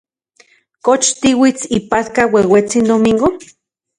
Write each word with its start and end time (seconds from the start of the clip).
¿Kox 0.85 1.01
tiuits 1.19 1.61
ipatka 1.77 2.23
ueuetsin 2.33 2.85
Domingo? 2.89 3.27